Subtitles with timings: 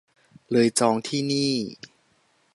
[0.51, 1.53] เลยจองที่นี่